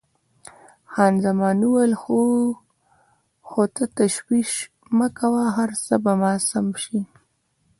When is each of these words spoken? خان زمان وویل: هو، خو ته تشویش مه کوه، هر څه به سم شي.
خان 0.91 1.13
زمان 1.25 1.57
وویل: 1.63 1.93
هو، 2.01 2.21
خو 3.47 3.61
ته 3.75 3.83
تشویش 3.99 4.51
مه 4.97 5.07
کوه، 5.17 5.43
هر 5.57 5.69
څه 5.85 5.95
به 6.03 6.13
سم 6.49 6.67
شي. 6.83 6.99